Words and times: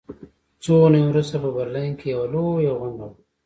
څو 0.63 0.73
اونۍ 0.83 1.01
وروسته 1.07 1.35
په 1.43 1.49
برلین 1.57 1.91
کې 1.99 2.07
یوه 2.13 2.25
لویه 2.33 2.73
غونډه 2.79 3.05
وه 3.09 3.17